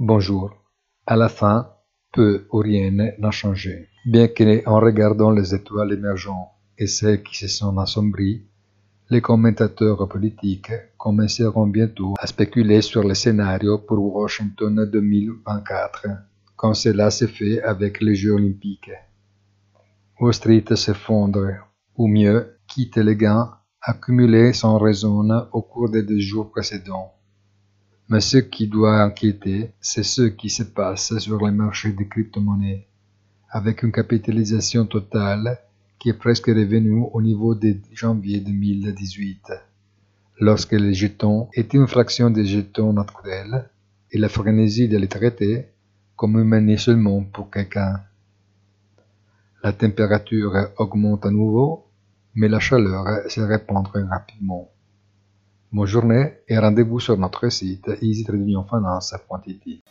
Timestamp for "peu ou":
2.12-2.58